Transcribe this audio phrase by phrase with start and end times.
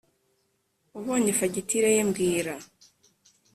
[0.97, 2.53] ubonye fagitire ye mbwira